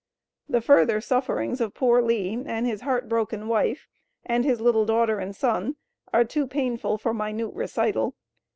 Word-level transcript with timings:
The 0.49 0.61
further 0.61 0.99
sufferings 0.99 1.61
of 1.61 1.75
poor 1.75 2.01
Lee 2.01 2.35
and 2.47 2.65
his 2.65 2.81
heart 2.81 3.07
broken 3.07 3.47
wife, 3.47 3.87
and 4.25 4.43
his 4.43 4.59
little 4.59 4.83
daughter 4.83 5.19
and 5.19 5.35
son, 5.35 5.75
are 6.11 6.25
too 6.25 6.47
painful 6.47 6.97
for 6.97 7.13
minute 7.13 7.53
recital. 7.53 8.15